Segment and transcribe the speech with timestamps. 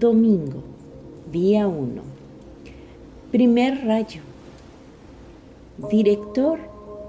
[0.00, 0.62] Domingo,
[1.30, 2.00] día 1.
[3.30, 4.22] Primer rayo.
[5.90, 6.58] Director,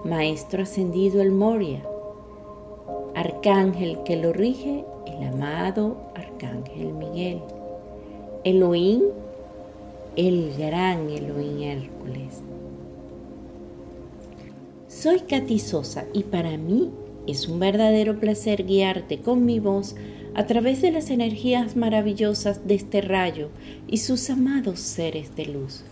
[0.04, 1.86] Maestro Ascendido el Moria.
[3.16, 7.40] Arcángel que lo rige, el amado Arcángel Miguel.
[8.44, 9.04] Elohim,
[10.18, 12.42] el gran Elohim Hércules.
[14.90, 16.92] Soy Katy Sosa y para mí
[17.26, 19.96] es un verdadero placer guiarte con mi voz
[20.34, 23.50] a través de las energías maravillosas de este rayo
[23.88, 25.84] y sus amados seres de luz,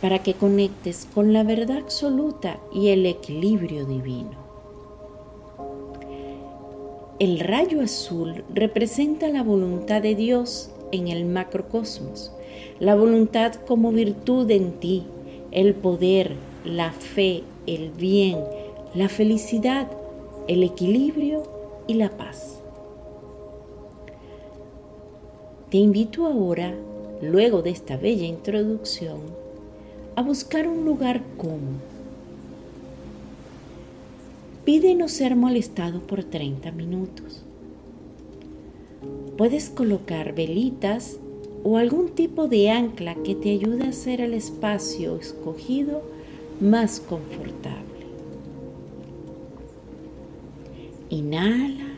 [0.00, 4.44] para que conectes con la verdad absoluta y el equilibrio divino.
[7.20, 12.32] El rayo azul representa la voluntad de Dios en el macrocosmos,
[12.80, 15.04] la voluntad como virtud en ti,
[15.52, 16.32] el poder,
[16.64, 18.40] la fe, el bien,
[18.94, 19.88] la felicidad,
[20.48, 21.44] el equilibrio
[21.86, 22.63] y la paz.
[25.74, 26.72] Te invito ahora,
[27.20, 29.18] luego de esta bella introducción,
[30.14, 31.82] a buscar un lugar cómodo.
[34.64, 37.42] Pide no ser molestado por 30 minutos.
[39.36, 41.16] Puedes colocar velitas
[41.64, 46.02] o algún tipo de ancla que te ayude a hacer el espacio escogido
[46.60, 48.06] más confortable.
[51.10, 51.96] Inhala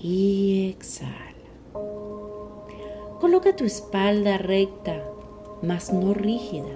[0.00, 1.31] y exhala.
[3.32, 5.02] Coloca tu espalda recta,
[5.62, 6.68] mas no rígida.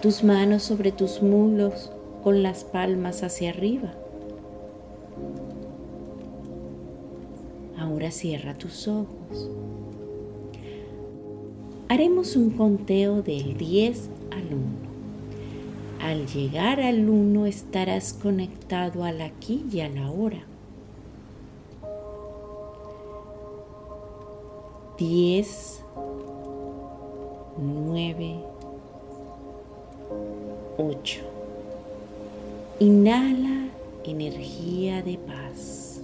[0.00, 1.92] Tus manos sobre tus muslos
[2.24, 3.92] con las palmas hacia arriba.
[7.78, 9.50] Ahora cierra tus ojos.
[11.90, 16.10] Haremos un conteo del 10 al 1.
[16.10, 20.46] Al llegar al 1 estarás conectado al aquí y a la hora.
[24.98, 25.82] 10,
[27.58, 28.44] 9,
[30.78, 31.20] 8.
[32.80, 33.68] Inhala
[34.04, 36.00] energía de paz.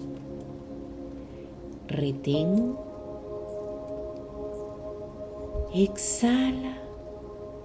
[1.88, 2.76] Retén.
[5.74, 6.78] Exhala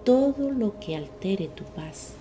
[0.03, 2.13] todo lo que altere tu paz.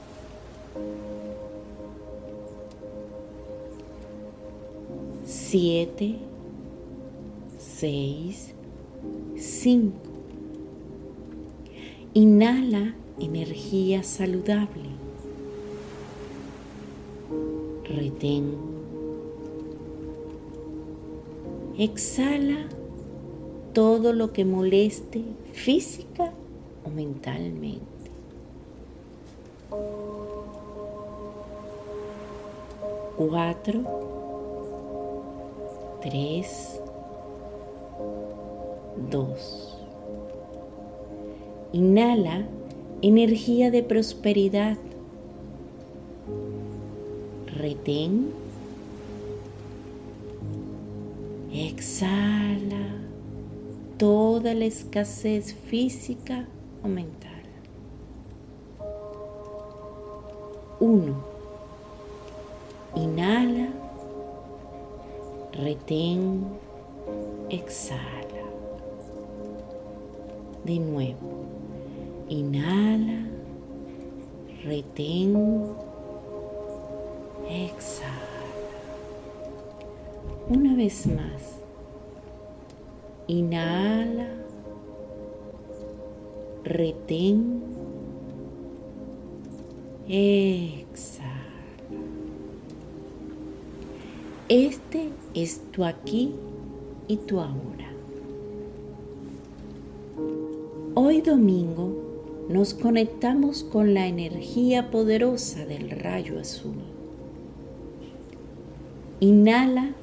[5.24, 6.16] Siete,
[7.58, 8.51] seis,
[9.36, 9.92] 5.
[12.14, 14.90] Inhala energía saludable.
[17.84, 18.54] Retén.
[21.78, 22.68] Exhala
[23.72, 26.32] todo lo que moleste física
[26.84, 27.86] o mentalmente.
[33.16, 33.80] Cuatro,
[36.02, 36.81] tres,
[39.10, 39.78] 2.
[41.72, 42.46] Inhala
[43.02, 44.76] energía de prosperidad.
[47.46, 48.30] Retén.
[51.52, 52.86] Exhala
[53.98, 56.46] toda la escasez física
[56.82, 57.30] o mental.
[60.80, 61.14] 1.
[62.96, 63.68] Inhala.
[65.52, 66.44] Retén.
[67.50, 68.31] Exhala
[70.64, 71.46] de nuevo.
[72.28, 73.26] Inhala,
[74.64, 75.36] retén,
[77.48, 78.10] exhala.
[80.48, 81.60] Una vez más.
[83.26, 84.28] Inhala,
[86.64, 87.62] retén,
[90.08, 91.32] exhala.
[94.48, 96.34] Este es tu aquí
[97.08, 97.91] y tu ahora.
[100.94, 101.88] Hoy domingo
[102.50, 106.74] nos conectamos con la energía poderosa del rayo azul.
[109.18, 109.94] Inhala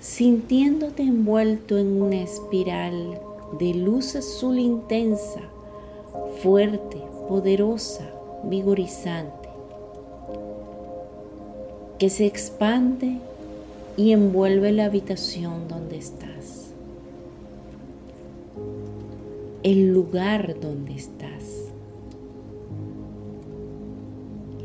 [0.00, 3.20] sintiéndote envuelto en una espiral
[3.60, 5.42] de luz azul intensa,
[6.42, 8.10] fuerte, poderosa,
[8.42, 9.48] vigorizante,
[12.00, 13.18] que se expande
[13.96, 16.63] y envuelve la habitación donde estás
[19.64, 21.72] el lugar donde estás,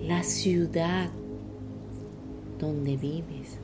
[0.06, 1.10] la ciudad
[2.60, 3.58] donde vives.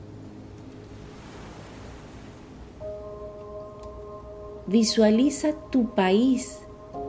[4.66, 6.60] Visualiza tu país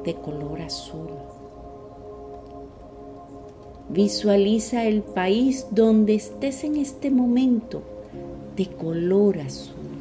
[0.03, 1.07] de color azul.
[3.87, 7.81] Visualiza el país donde estés en este momento
[8.57, 9.96] de color azul.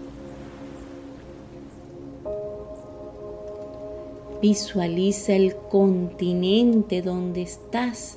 [4.48, 8.16] Visualiza el continente donde estás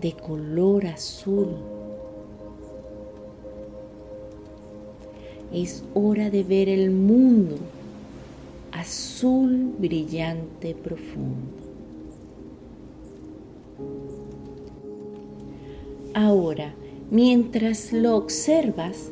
[0.00, 1.50] de color azul.
[5.54, 7.58] Es hora de ver el mundo
[8.72, 11.52] azul brillante profundo.
[16.12, 16.74] Ahora,
[17.08, 19.10] mientras lo observas,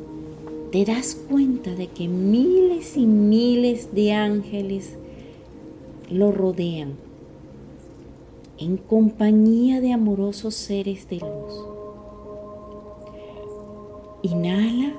[0.73, 4.98] te das cuenta de que miles y miles de ángeles
[6.10, 6.96] lo rodean
[8.58, 11.64] en compañía de amorosos seres de luz.
[14.22, 14.94] Inhala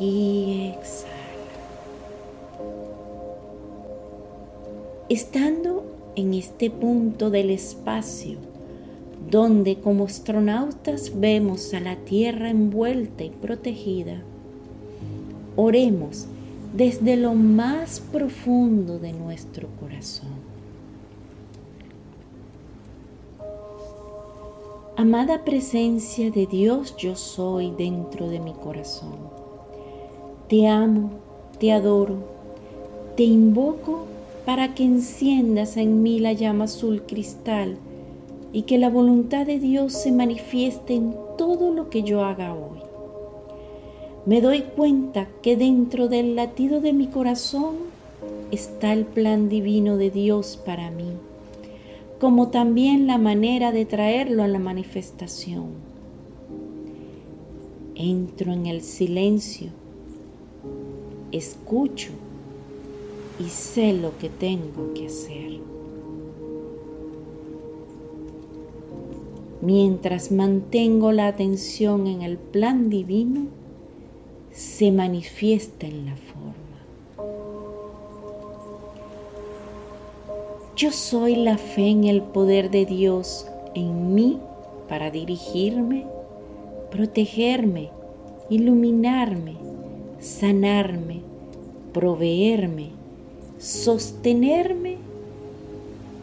[0.00, 1.14] y exhala.
[5.08, 5.84] Estando
[6.16, 8.38] en este punto del espacio,
[9.30, 14.22] donde como astronautas vemos a la Tierra envuelta y protegida,
[15.56, 16.28] oremos
[16.74, 20.48] desde lo más profundo de nuestro corazón.
[24.96, 29.16] Amada presencia de Dios yo soy dentro de mi corazón.
[30.48, 31.10] Te amo,
[31.60, 32.16] te adoro,
[33.16, 34.06] te invoco
[34.44, 37.76] para que enciendas en mí la llama azul cristal
[38.52, 42.87] y que la voluntad de Dios se manifieste en todo lo que yo haga hoy.
[44.28, 47.76] Me doy cuenta que dentro del latido de mi corazón
[48.50, 51.14] está el plan divino de Dios para mí,
[52.20, 55.68] como también la manera de traerlo a la manifestación.
[57.94, 59.70] Entro en el silencio,
[61.32, 62.10] escucho
[63.40, 65.52] y sé lo que tengo que hacer.
[69.62, 73.46] Mientras mantengo la atención en el plan divino,
[74.52, 76.58] se manifiesta en la forma.
[80.76, 84.38] Yo soy la fe en el poder de Dios en mí
[84.88, 86.06] para dirigirme,
[86.90, 87.90] protegerme,
[88.48, 89.56] iluminarme,
[90.20, 91.20] sanarme,
[91.92, 92.90] proveerme,
[93.58, 94.98] sostenerme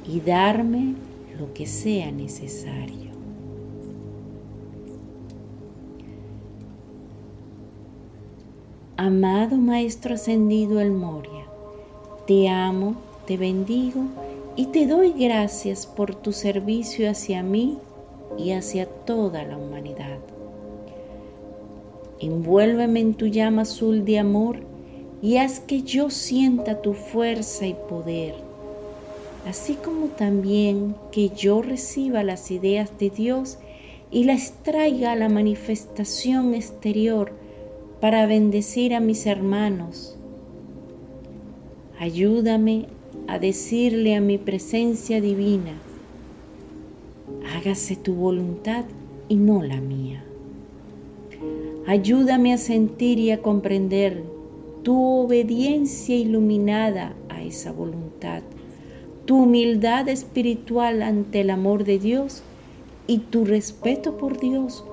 [0.07, 0.95] y darme
[1.37, 3.04] lo que sea necesario.
[8.97, 11.43] Amado Maestro Ascendido El Moria,
[12.27, 12.95] te amo,
[13.27, 14.05] te bendigo
[14.55, 17.77] y te doy gracias por tu servicio hacia mí
[18.37, 20.19] y hacia toda la humanidad.
[22.21, 24.61] Envuélveme en tu llama azul de amor
[25.21, 28.35] y haz que yo sienta tu fuerza y poder,
[29.45, 33.57] así como también que yo reciba las ideas de Dios
[34.09, 37.43] y las traiga a la manifestación exterior
[38.05, 40.15] para bendecir a mis hermanos.
[41.97, 42.85] Ayúdame
[43.25, 45.71] a decirle a mi presencia divina,
[47.55, 48.85] hágase tu voluntad
[49.27, 50.23] y no la mía.
[51.87, 54.21] Ayúdame a sentir y a comprender
[54.83, 58.43] tu obediencia iluminada a esa voluntad,
[59.25, 62.43] tu humildad espiritual ante el amor de Dios
[63.07, 64.85] y tu respeto por Dios,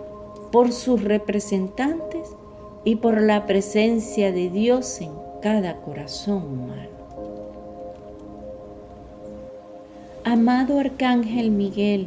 [0.50, 2.36] por sus representantes
[2.84, 6.92] y por la presencia de Dios en cada corazón humano.
[10.24, 12.06] Amado Arcángel Miguel,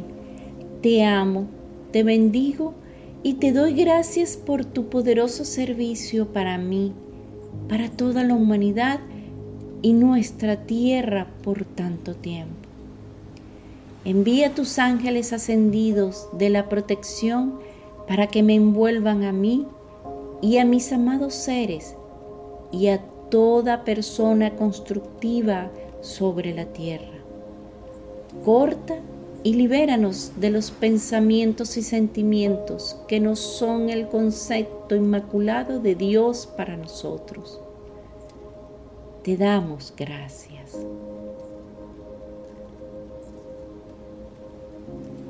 [0.82, 1.46] te amo,
[1.92, 2.74] te bendigo
[3.22, 6.92] y te doy gracias por tu poderoso servicio para mí,
[7.68, 9.00] para toda la humanidad
[9.82, 12.54] y nuestra tierra por tanto tiempo.
[14.04, 17.58] Envía tus ángeles ascendidos de la protección
[18.06, 19.66] para que me envuelvan a mí
[20.40, 21.96] y a mis amados seres
[22.72, 23.00] y a
[23.30, 27.18] toda persona constructiva sobre la tierra.
[28.44, 28.96] Corta
[29.42, 36.48] y libéranos de los pensamientos y sentimientos que no son el concepto inmaculado de Dios
[36.56, 37.60] para nosotros.
[39.22, 40.76] Te damos gracias.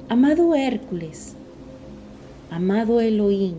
[0.08, 1.34] Amado Hércules,
[2.50, 3.56] amado Elohim,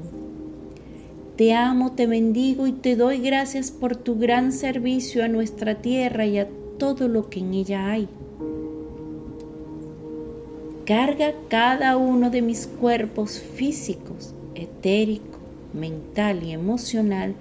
[1.38, 6.26] te amo, te bendigo y te doy gracias por tu gran servicio a nuestra tierra
[6.26, 6.48] y a
[6.80, 8.10] todo lo que en ella hay.
[10.86, 15.38] Carga cada uno de mis cuerpos físicos, etérico,
[15.74, 17.36] mental y emocional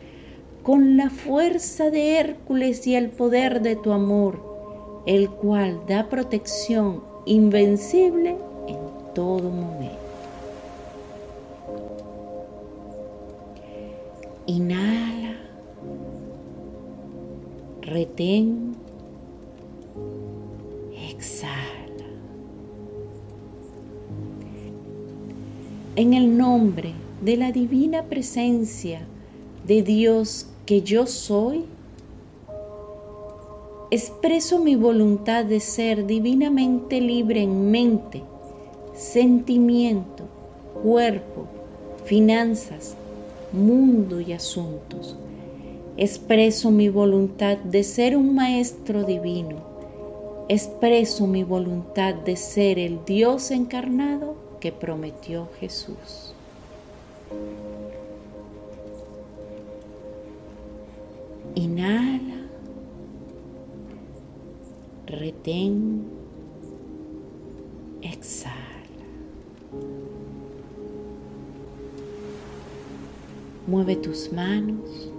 [0.62, 7.03] con la fuerza de Hércules y el poder de tu amor, el cual da protección
[7.25, 8.37] invencible
[8.67, 8.79] en
[9.15, 10.05] todo momento.
[14.47, 15.35] Inhala,
[17.83, 18.76] retén
[21.11, 22.07] Exhala.
[25.97, 29.00] En el nombre de la divina presencia
[29.67, 31.65] de Dios que yo soy,
[33.91, 38.23] expreso mi voluntad de ser divinamente libre en mente,
[38.95, 40.25] sentimiento,
[40.83, 41.47] cuerpo,
[42.05, 42.97] finanzas,
[43.56, 45.16] mundo y asuntos.
[45.96, 49.56] Expreso mi voluntad de ser un maestro divino.
[50.48, 56.34] Expreso mi voluntad de ser el Dios encarnado que prometió Jesús.
[61.54, 62.36] Inhala
[65.06, 66.04] retén,
[68.02, 68.66] exhala.
[73.66, 75.11] Mueve tus manos,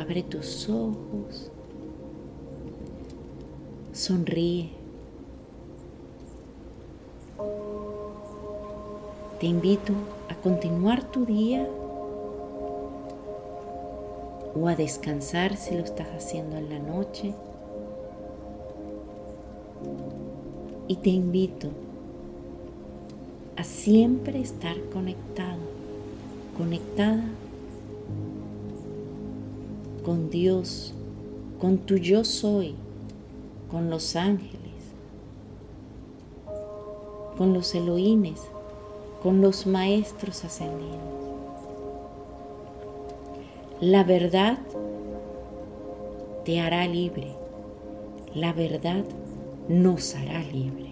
[0.00, 1.50] abre tus ojos,
[3.92, 4.70] sonríe.
[9.40, 9.94] Te invito
[10.28, 11.68] a continuar tu día
[14.54, 17.34] o a descansar si lo estás haciendo en la noche.
[20.86, 21.70] Y te invito
[23.58, 25.58] a siempre estar conectado,
[26.56, 27.24] conectada
[30.04, 30.94] con Dios,
[31.60, 32.76] con tu yo soy,
[33.68, 34.60] con los ángeles,
[37.36, 38.40] con los Elohines,
[39.24, 41.18] con los maestros ascendidos.
[43.80, 44.58] La verdad
[46.44, 47.34] te hará libre.
[48.34, 49.04] La verdad
[49.68, 50.87] nos hará libres.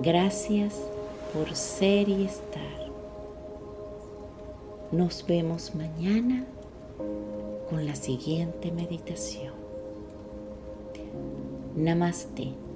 [0.00, 0.74] Gracias
[1.34, 2.62] por ser y estar.
[4.92, 6.44] Nos vemos mañana
[7.68, 9.54] con la siguiente meditación.
[11.74, 12.67] Namaste.